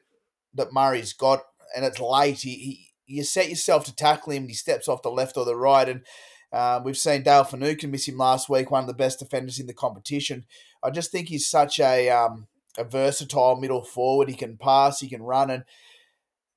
[0.56, 1.44] that Murray's got,
[1.76, 2.42] and it's late.
[2.42, 5.45] He, he you set yourself to tackle him, and he steps off the left or
[5.45, 5.89] the right.
[5.89, 6.02] And
[6.54, 9.67] uh, we've seen Dale Finucane miss him last week, one of the best defenders in
[9.67, 10.45] the competition.
[10.84, 14.30] I just think he's such a um, a versatile middle forward.
[14.30, 15.63] He can pass, he can run, and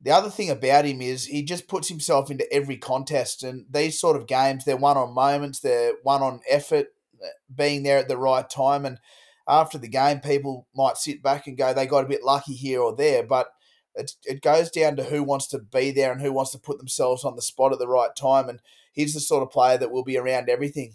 [0.02, 3.44] the other thing about him is he just puts himself into every contest.
[3.44, 6.88] And these sort of games, they're one on moments, they're one on effort,
[7.22, 8.84] uh, being there at the right time.
[8.84, 8.98] And
[9.46, 12.80] after the game, people might sit back and go, they got a bit lucky here
[12.80, 13.48] or there, but
[13.94, 16.78] it, it goes down to who wants to be there and who wants to put
[16.78, 18.48] themselves on the spot at the right time.
[18.48, 18.60] And
[18.92, 20.94] he's the sort of player that will be around everything.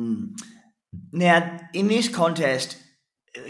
[0.00, 0.38] Mm.
[1.12, 2.76] Now, in this contest,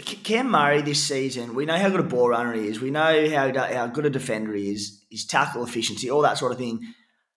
[0.05, 2.79] Cam Murray this season, we know how good a ball runner he is.
[2.79, 6.51] We know how, how good a defender he is, his tackle efficiency, all that sort
[6.51, 6.93] of thing.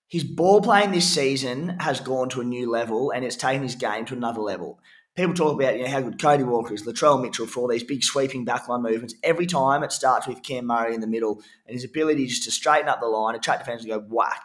[0.09, 3.75] His ball playing this season has gone to a new level and it's taken his
[3.75, 4.79] game to another level
[5.15, 7.85] people talk about you know how good Cody Walker is, Latrell Mitchell for all these
[7.85, 9.15] big sweeping backline movements.
[9.23, 12.51] Every time it starts with Cam Murray in the middle and his ability just to
[12.51, 14.43] straighten up the line, attract defenders, and go whack.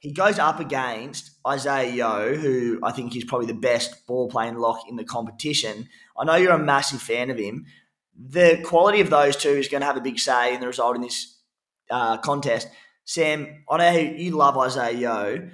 [0.00, 4.56] He goes up against Isaiah Yeo, who I think is probably the best ball playing
[4.56, 5.88] lock in the competition.
[6.16, 7.66] I know you're a massive fan of him.
[8.16, 10.94] The quality of those two is going to have a big say in the result
[10.94, 11.36] in this
[11.90, 12.68] uh, contest.
[13.04, 15.50] Sam, I know you love Isaiah Yeo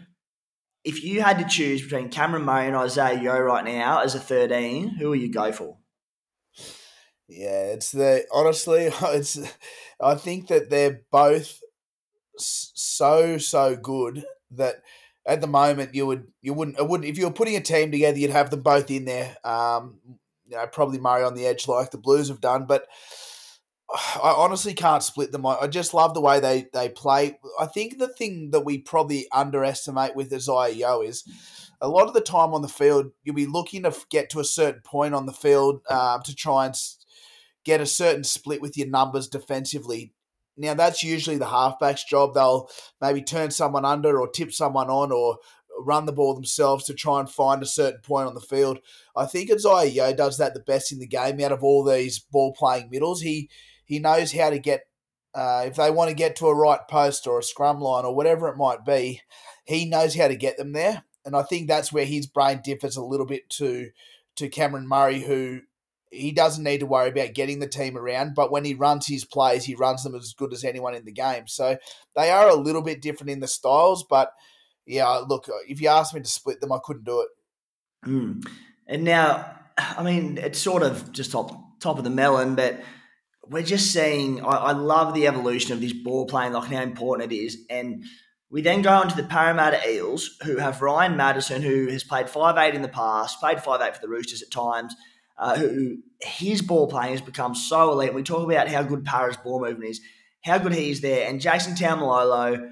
[0.85, 4.21] if you had to choose between Cameron Murray and Isaiah Yeo right now as a
[4.21, 5.79] 13, who will you go for?
[7.29, 9.39] Yeah, it's the honestly, it's.
[10.01, 11.61] I think that they're both
[12.37, 14.83] so so good that
[15.27, 17.93] at the moment you would you wouldn't it wouldn't if you were putting a team
[17.93, 19.37] together you'd have them both in there.
[19.45, 20.01] Um,
[20.47, 22.87] you know, probably Murray on the edge like the Blues have done, but
[23.95, 25.47] I honestly can't split them.
[25.47, 27.39] I, just love the way they, they play.
[27.61, 31.23] I think the thing that we probably underestimate with Isaiah Yeo is
[31.81, 34.45] a lot of the time on the field, you'll be looking to get to a
[34.45, 36.75] certain point on the field uh, to try and
[37.65, 40.13] get a certain split with your numbers defensively.
[40.57, 42.35] Now, that's usually the halfback's job.
[42.35, 42.69] They'll
[43.01, 45.39] maybe turn someone under or tip someone on or
[45.79, 48.79] run the ball themselves to try and find a certain point on the field.
[49.17, 52.19] I think Isaiah Yeo does that the best in the game out of all these
[52.19, 53.21] ball playing middles.
[53.21, 53.51] He
[53.85, 54.83] he knows how to get
[55.35, 58.15] uh, if they want to get to a right post or a scrum line or
[58.15, 59.21] whatever it might be,
[59.65, 61.03] he knows how to get them there.
[61.25, 63.91] And I think that's where his brain differs a little bit to
[64.37, 65.61] to Cameron Murray, who
[66.11, 69.25] he doesn't need to worry about getting the team around, but when he runs his
[69.25, 71.47] plays, he runs them as good as anyone in the game.
[71.47, 71.77] So
[72.17, 74.33] they are a little bit different in the styles, but
[74.87, 78.09] yeah, look, if you asked me to split them, I couldn't do it.
[78.09, 78.47] Mm.
[78.87, 82.81] And now, I mean, it's sort of just top top of the melon, but
[83.51, 84.41] we're just seeing.
[84.45, 88.05] I, I love the evolution of this ball playing, like how important it is, and.
[88.51, 92.31] We then go on to the Parramatta Eels, who have Ryan Matterson, who has played
[92.31, 94.95] five eight in the past, played five eight for the Roosters at times,
[95.37, 98.15] uh, who his ball playing has become so elite.
[98.15, 100.01] We talk about how good Parra's ball movement is,
[100.45, 102.71] how good he is there, and Jason Taumalolo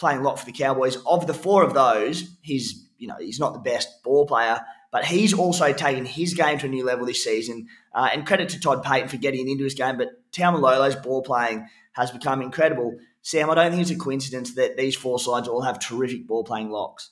[0.00, 0.96] playing a lot for the Cowboys.
[1.06, 4.60] Of the four of those, he's you know he's not the best ball player,
[4.92, 7.68] but he's also taken his game to a new level this season.
[7.94, 11.66] Uh, and credit to Todd Payten for getting into his game, but Taumalolo's ball playing
[11.92, 12.96] has become incredible.
[13.22, 16.44] Sam, I don't think it's a coincidence that these four sides all have terrific ball
[16.44, 17.10] playing locks.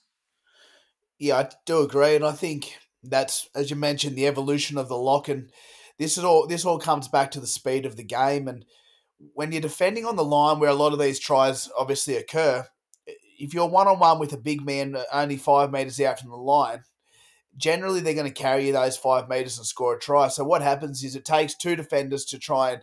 [1.19, 4.97] Yeah, I do agree, and I think that's as you mentioned the evolution of the
[4.97, 5.51] lock, and
[5.99, 8.65] this is all this all comes back to the speed of the game, and
[9.35, 12.67] when you're defending on the line where a lot of these tries obviously occur,
[13.39, 16.37] if you're one on one with a big man only five meters out from the
[16.37, 16.83] line,
[17.59, 20.29] generally they're going to carry you those five meters and score a try.
[20.29, 22.83] So what happens is it takes two defenders to try and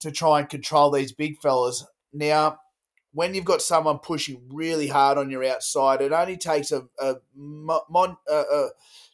[0.00, 1.86] to try and control these big fellas.
[2.12, 2.58] Now,
[3.12, 7.14] when you've got someone pushing really hard on your outside, it only takes a a,
[7.34, 8.68] mon, a, a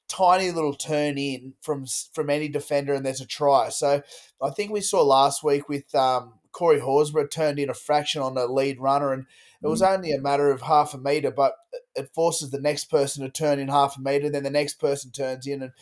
[0.09, 3.69] tiny little turn in from from any defender, and there's a try.
[3.69, 4.03] So
[4.43, 8.37] I think we saw last week with um, Corey Horsburgh turned in a fraction on
[8.37, 9.27] a lead runner, and
[9.62, 9.94] it was mm.
[9.94, 11.55] only a matter of half a meter, but
[11.94, 15.11] it forces the next person to turn in half a meter, then the next person
[15.11, 15.73] turns in, and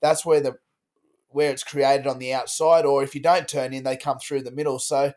[0.00, 0.56] that's where the
[1.28, 2.84] where it's created on the outside.
[2.84, 4.78] Or if you don't turn in, they come through the middle.
[4.78, 5.12] So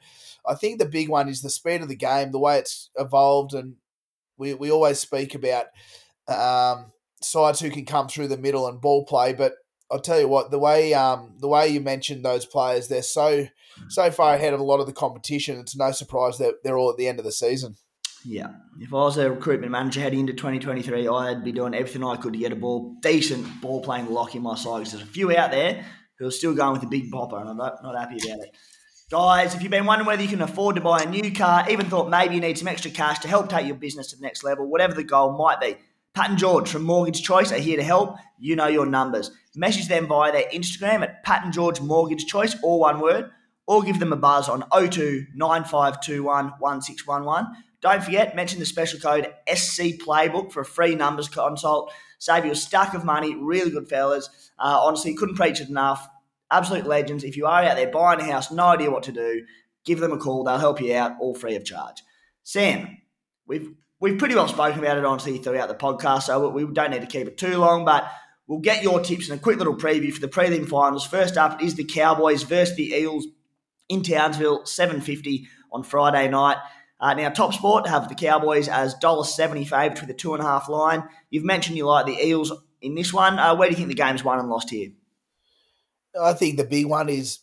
[0.47, 3.53] I think the big one is the speed of the game, the way it's evolved,
[3.53, 3.75] and
[4.38, 5.65] we we always speak about.
[6.27, 9.34] Um, sides who can come through the middle and ball play.
[9.34, 9.53] But
[9.91, 13.47] I'll tell you what, the way um, the way you mentioned those players, they're so
[13.89, 15.60] so far ahead of a lot of the competition.
[15.60, 17.75] It's no surprise that they're all at the end of the season.
[18.29, 22.17] Yeah, if I was a recruitment manager heading into 2023, I'd be doing everything I
[22.17, 24.79] could to get a ball decent ball playing lock in my side.
[24.79, 25.85] Because there's a few out there
[26.19, 28.53] who are still going with a big popper, and I'm not, not happy about it.
[29.09, 31.85] Guys, if you've been wondering whether you can afford to buy a new car, even
[31.85, 34.43] thought maybe you need some extra cash to help take your business to the next
[34.43, 35.77] level, whatever the goal might be,
[36.13, 38.17] Pat and George from Mortgage Choice are here to help.
[38.37, 39.31] You know your numbers.
[39.55, 43.31] Message them via their Instagram at Pat and George Mortgage Choice, all one word,
[43.67, 47.63] or give them a buzz on 02 9521 1611.
[47.82, 51.91] Don't forget, mention the special code SC Playbook for a free numbers consult.
[52.17, 53.36] Save you a stack of money.
[53.36, 54.30] Really good fellas.
[54.58, 56.08] Uh, honestly, couldn't preach it enough.
[56.49, 57.23] Absolute legends.
[57.23, 59.45] If you are out there buying a house, no idea what to do,
[59.86, 60.43] give them a call.
[60.43, 62.01] They'll help you out, all free of charge.
[62.43, 62.97] Sam,
[63.45, 67.01] we've we've pretty well spoken about it honestly throughout the podcast, so we don't need
[67.01, 68.10] to keep it too long, but
[68.47, 71.06] we'll get your tips and a quick little preview for the prelim finals.
[71.06, 73.27] First up is the Cowboys versus the Eels
[73.89, 76.58] in Townsville, 7.50 on Friday night.
[77.00, 80.45] Uh, now, Top Sport have the Cowboys as $1.70 favourites with a two and a
[80.45, 81.04] half line.
[81.30, 83.38] You've mentioned you like the Eels in this one.
[83.38, 84.89] Uh, where do you think the game's won and lost here?
[86.19, 87.39] I think the big one is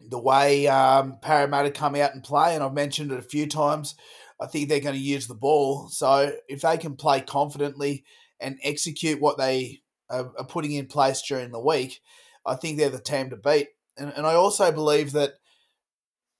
[0.00, 3.94] the way um, Parramatta come out and play, and I've mentioned it a few times.
[4.40, 5.88] I think they're going to use the ball.
[5.88, 8.04] So if they can play confidently
[8.38, 12.00] and execute what they are, are putting in place during the week,
[12.46, 13.68] I think they're the team to beat.
[13.96, 15.32] And, and I also believe that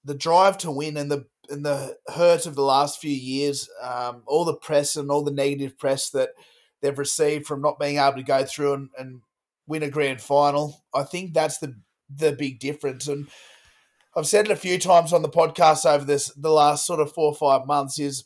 [0.04, 4.22] the drive to win and the and the hurt of the last few years, um,
[4.26, 6.30] all the press and all the negative press that
[6.82, 9.22] they've received from not being able to go through and, and
[9.66, 11.74] win a grand final, I think that's the
[12.14, 13.08] the big difference.
[13.08, 13.28] And
[14.16, 17.12] I've said it a few times on the podcast over this the last sort of
[17.12, 18.24] four or five months is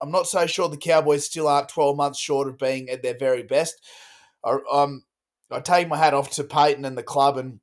[0.00, 3.16] I'm not so sure the Cowboys still aren't 12 months short of being at their
[3.16, 3.74] very best.
[4.44, 5.04] I, um,
[5.50, 7.60] I take my hat off to Payten and the club, and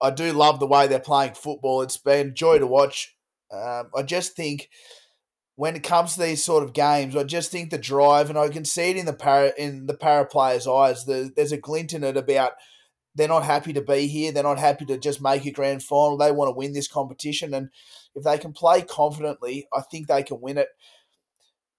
[0.00, 1.82] I, do love the way they're playing football.
[1.82, 3.14] It's been a joy to watch.
[3.52, 4.68] Um, I just think
[5.56, 8.48] when it comes to these sort of games, I just think the drive, and I
[8.48, 11.04] can see it in the Parra in the Parra players' eyes.
[11.04, 12.52] The, there's a glint in it about
[13.14, 14.32] they're not happy to be here.
[14.32, 16.16] They're not happy to just make a grand final.
[16.16, 17.68] They want to win this competition, and
[18.14, 20.68] if they can play confidently, I think they can win it.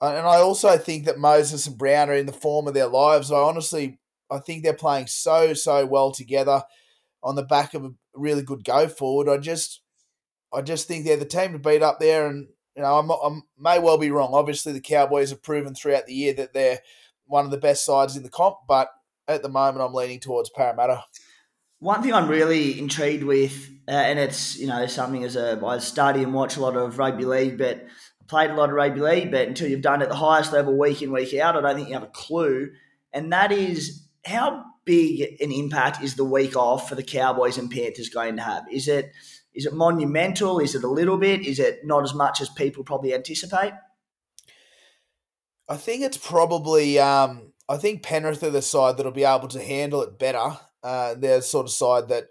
[0.01, 3.31] And I also think that Moses and Brown are in the form of their lives.
[3.31, 6.63] I honestly, I think they're playing so so well together
[7.23, 9.29] on the back of a really good go forward.
[9.29, 9.81] I just,
[10.53, 13.79] I just think they're the team to beat up there, and you know, I may
[13.79, 14.33] well be wrong.
[14.33, 16.79] Obviously, the Cowboys have proven throughout the year that they're
[17.25, 18.89] one of the best sides in the comp, but
[19.27, 21.03] at the moment, I'm leaning towards Parramatta.
[21.79, 25.79] One thing I'm really intrigued with, uh, and it's you know something as a I
[25.79, 27.85] study and watch a lot of rugby league, but
[28.27, 30.77] played a lot of rugby league, but until you've done it at the highest level
[30.77, 32.71] week in week out, I don't think you have a clue.
[33.11, 37.71] And that is how big an impact is the week off for the Cowboys and
[37.71, 38.65] Panthers going to have?
[38.71, 39.11] Is it
[39.53, 40.59] is it monumental?
[40.59, 41.45] Is it a little bit?
[41.45, 43.73] Is it not as much as people probably anticipate?
[45.69, 46.99] I think it's probably.
[46.99, 50.57] Um, I think Penrith are the side that'll be able to handle it better.
[50.83, 52.25] Uh, they're the sort of side that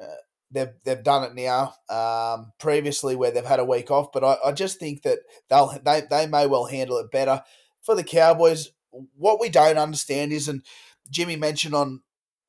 [0.00, 0.06] uh,
[0.50, 1.74] they've they've done it now.
[1.88, 5.76] Um, previously, where they've had a week off, but I, I just think that they'll
[5.84, 7.42] they, they may well handle it better.
[7.82, 8.70] For the Cowboys,
[9.16, 10.62] what we don't understand is, and
[11.10, 12.02] Jimmy mentioned on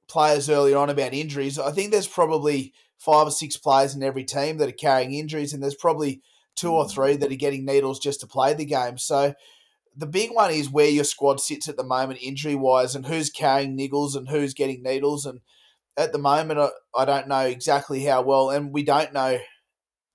[0.07, 1.57] players earlier on about injuries.
[1.57, 5.53] I think there's probably five or six players in every team that are carrying injuries,
[5.53, 6.21] and there's probably
[6.55, 8.97] two or three that are getting needles just to play the game.
[8.97, 9.33] So
[9.95, 13.29] the big one is where your squad sits at the moment, injury wise, and who's
[13.29, 15.25] carrying niggles and who's getting needles.
[15.25, 15.39] And
[15.97, 19.39] at the moment, I, I don't know exactly how well, and we don't know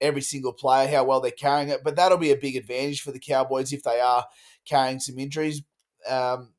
[0.00, 3.12] every single player how well they're carrying it, but that'll be a big advantage for
[3.12, 4.26] the Cowboys if they are
[4.68, 5.62] carrying some injuries.
[6.08, 6.50] Um,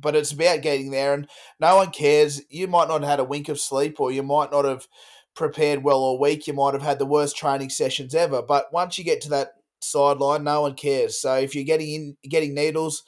[0.00, 1.28] but it's about getting there, and
[1.60, 2.42] no one cares.
[2.50, 4.86] You might not have had a wink of sleep, or you might not have
[5.34, 6.46] prepared well all week.
[6.46, 8.42] You might have had the worst training sessions ever.
[8.42, 11.20] But once you get to that sideline, no one cares.
[11.20, 13.02] So if you're getting in, getting needles,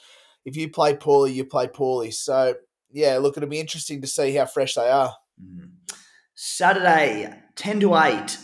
[0.45, 2.11] if you play poorly, you play poorly.
[2.11, 2.55] So
[2.91, 5.15] yeah, look, it'll be interesting to see how fresh they are.
[5.43, 5.95] Mm-hmm.
[6.35, 8.39] Saturday, ten to eight.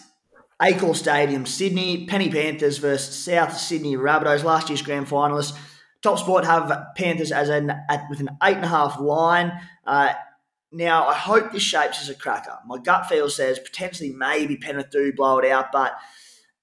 [0.62, 5.58] Accor Stadium, Sydney, Penrith Panthers versus South Sydney Rabbitohs, last year's grand finalists.
[6.04, 9.58] Top Sport have Panthers as an at, with an eight and a half line.
[9.86, 10.12] Uh,
[10.70, 12.58] now, I hope this shapes as a cracker.
[12.66, 15.96] My gut feel says potentially maybe Penrith do blow it out, but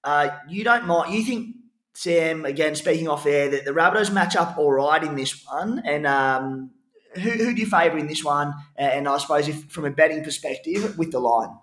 [0.04, 1.16] uh, you don't mind.
[1.16, 1.56] You think
[1.96, 5.82] Sam again speaking off air that the Rabbitohs match up all right in this one,
[5.86, 6.70] and um,
[7.16, 8.54] who, who do you favour in this one?
[8.76, 11.58] And I suppose if from a betting perspective with the line.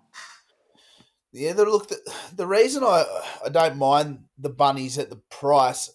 [1.30, 1.98] Yeah, the, look, the,
[2.34, 3.04] the reason I,
[3.44, 5.90] I don't mind the bunnies at the price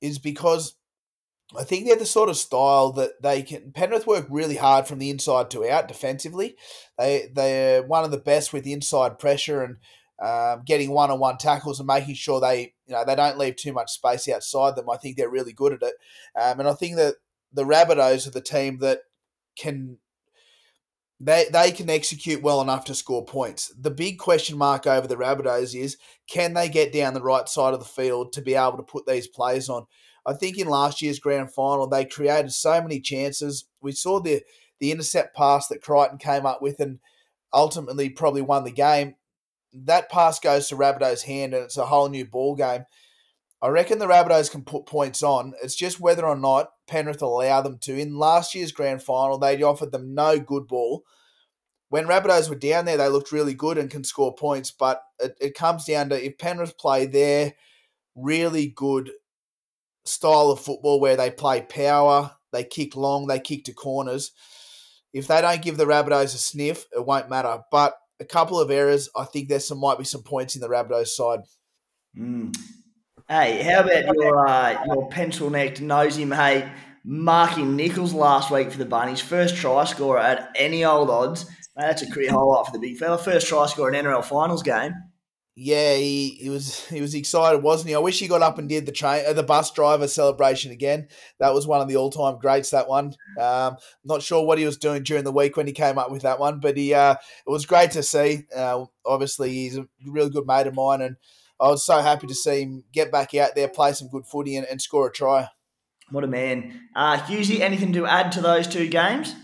[0.00, 0.74] is because
[1.56, 3.72] I think they're the sort of style that they can.
[3.72, 6.56] Penrith work really hard from the inside to out defensively.
[6.98, 9.76] They they're one of the best with inside pressure and
[10.22, 13.56] um, getting one on one tackles and making sure they you know they don't leave
[13.56, 14.88] too much space outside them.
[14.88, 15.94] I think they're really good at it,
[16.40, 17.16] um, and I think that
[17.52, 19.00] the Rabbitohs are the team that
[19.58, 19.98] can
[21.20, 23.72] they they can execute well enough to score points.
[23.78, 27.74] The big question mark over the Rabbitohs is can they get down the right side
[27.74, 29.86] of the field to be able to put these plays on?
[30.26, 33.66] I think in last year's grand final they created so many chances.
[33.82, 34.42] We saw the
[34.78, 36.98] the intercept pass that Crichton came up with and
[37.52, 39.16] ultimately probably won the game.
[39.74, 42.86] That pass goes to Rabbitohs' hand and it's a whole new ball game.
[43.62, 45.52] I reckon the Rabbitohs can put points on.
[45.62, 47.98] It's just whether or not Penrith allow them to.
[47.98, 51.04] In last year's grand final, they offered them no good ball.
[51.90, 55.36] When Rabbitohs were down there, they looked really good and can score points, but it,
[55.40, 57.54] it comes down to if Penrith play their
[58.14, 59.10] really good
[60.04, 64.32] style of football where they play power, they kick long, they kick to corners.
[65.12, 67.60] If they don't give the Rabbitohs a sniff, it won't matter.
[67.70, 70.68] But a couple of errors, I think there's some might be some points in the
[70.68, 71.40] Rabbitohs side.
[72.16, 72.56] Mm.
[73.30, 76.64] Hey, how about your uh, your pencil necked nosy mate
[77.04, 79.20] Marky Nicholls last week for the Bunnies?
[79.20, 81.44] First try scorer at any old odds.
[81.76, 83.16] Mate, that's a career highlight for the big fella.
[83.18, 84.94] First try scorer in NRL finals game.
[85.54, 87.94] Yeah, he, he was he was excited, wasn't he?
[87.94, 91.06] I wish he got up and did the train uh, the bus driver celebration again.
[91.38, 92.70] That was one of the all time greats.
[92.70, 93.14] That one.
[93.38, 96.22] Um, not sure what he was doing during the week when he came up with
[96.22, 98.46] that one, but he uh, it was great to see.
[98.52, 101.14] Uh, obviously, he's a really good mate of mine, and
[101.60, 104.56] I was so happy to see him get back out there, play some good footy,
[104.56, 105.48] and, and score a try.
[106.10, 106.88] What a man.
[106.96, 109.34] Uh, Hughesy, anything to add to those two games?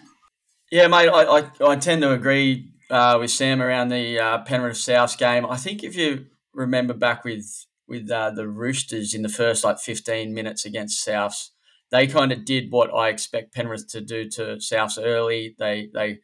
[0.70, 4.78] Yeah, mate, I, I, I tend to agree uh, with Sam around the uh, Penrith
[4.78, 5.46] South game.
[5.46, 9.78] I think if you remember back with with uh, the Roosters in the first like
[9.78, 11.50] 15 minutes against Souths,
[11.92, 15.54] they kind of did what I expect Penrith to do to Souths early.
[15.58, 16.18] They they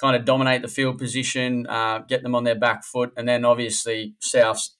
[0.00, 3.44] kind of dominate the field position, uh, get them on their back foot, and then
[3.44, 4.70] obviously Souths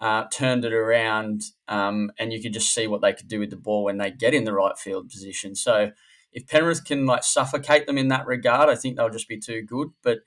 [0.00, 3.50] uh, turned it around, um, and you could just see what they could do with
[3.50, 5.54] the ball when they get in the right field position.
[5.54, 5.92] So,
[6.32, 9.62] if Penrith can like suffocate them in that regard, I think they'll just be too
[9.62, 9.88] good.
[10.02, 10.18] But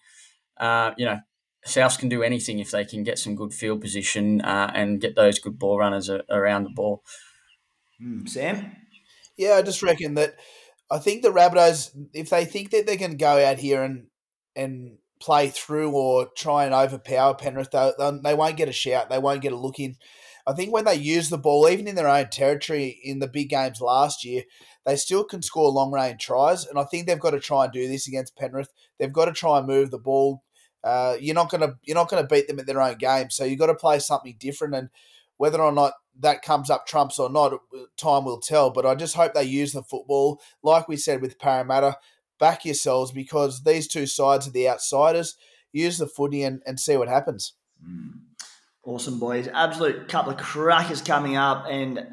[0.58, 1.20] uh, you know,
[1.66, 5.16] South can do anything if they can get some good field position uh, and get
[5.16, 7.04] those good ball runners a- around the ball.
[8.02, 8.76] Mm, Sam?
[9.38, 10.36] Yeah, I just reckon that
[10.90, 14.08] I think the Rabbitohs, if they think that they can go out here and
[14.56, 17.92] and play through or try and overpower Penrith, they,
[18.24, 19.10] they won't get a shout.
[19.10, 19.96] They won't get a look in.
[20.48, 23.50] I think when they use the ball, even in their own territory in the big
[23.50, 24.44] games last year,
[24.86, 26.66] they still can score long range tries.
[26.66, 28.70] And I think they've got to try and do this against Penrith.
[28.98, 30.44] They've got to try and move the ball.
[30.84, 33.30] Uh, you're not gonna you're not gonna beat them at their own game.
[33.30, 34.74] So you've got to play something different.
[34.74, 34.90] And
[35.38, 37.54] whether or not that comes up trumps or not,
[37.98, 38.72] time will tell.
[38.72, 41.98] But I just hope they use the football, like we said with Parramatta.
[42.40, 45.36] Back yourselves because these two sides are the outsiders.
[45.72, 47.54] Use the footy and, and see what happens.
[47.86, 48.22] Mm.
[48.84, 49.48] Awesome, boys.
[49.48, 51.66] Absolute couple of crackers coming up.
[51.70, 52.08] And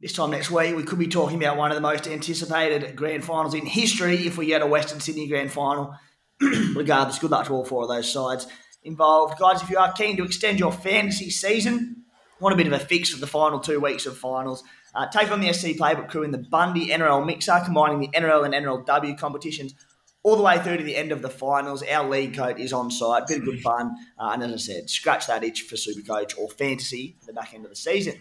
[0.00, 3.24] this time next week, we could be talking about one of the most anticipated grand
[3.24, 5.94] finals in history if we get a Western Sydney grand final.
[6.74, 8.46] Regardless, good luck to all four of those sides
[8.82, 9.38] involved.
[9.38, 12.04] Guys, if you are keen to extend your fantasy season,
[12.40, 14.62] want a bit of a fix for the final two weeks of finals,
[14.94, 18.44] uh, take on the SC Playbook crew in the Bundy NRL Mixer, combining the NRL
[18.44, 19.74] and NRLW competitions
[20.22, 21.82] all the way through to the end of the finals.
[21.82, 23.26] Our league coat is on site.
[23.26, 23.94] Bit of good fun.
[24.18, 27.54] Uh, and as I said, scratch that itch for Supercoach or fantasy at the back
[27.54, 28.14] end of the season.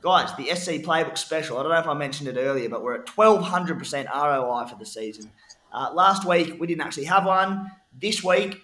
[0.00, 2.94] Guys, the SC Playbook Special, I don't know if I mentioned it earlier, but we're
[2.94, 5.30] at 1200% ROI for the season.
[5.72, 7.70] Uh, last week, we didn't actually have one.
[8.00, 8.62] This week,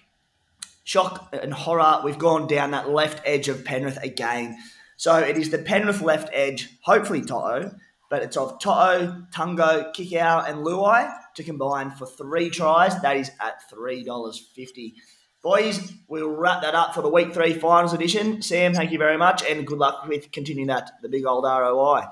[0.85, 4.57] shock and horror, we've gone down that left edge of Penrith again.
[4.97, 7.75] So it is the Penrith left edge, hopefully Toto,
[8.09, 13.01] but it's of Toto, Tago, Kikau, and Luai to combine for three tries.
[13.03, 14.95] That is at $3.50.
[15.43, 18.43] Boys, we'll wrap that up for the week three finals edition.
[18.43, 22.03] Sam, thank you very much, and good luck with continuing that, the big old ROI.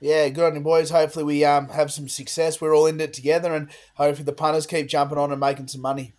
[0.00, 0.90] Yeah, good on you, boys.
[0.90, 2.60] Hopefully, we um, have some success.
[2.60, 5.80] We're all in it together, and hopefully, the punters keep jumping on and making some
[5.80, 6.14] money.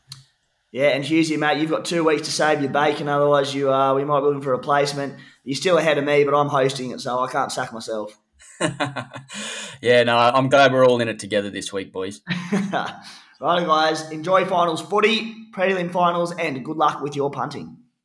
[0.72, 3.08] Yeah, and Hughesy, mate, you've got two weeks to save your bacon.
[3.08, 5.16] Otherwise, you uh, we might be looking for a replacement.
[5.44, 8.18] You're still ahead of me, but I'm hosting it, so I can't sack myself.
[9.82, 12.22] yeah, no, I'm glad we're all in it together this week, boys.
[12.72, 13.04] right,
[13.40, 17.83] guys, enjoy finals footy, prelim finals, and good luck with your punting.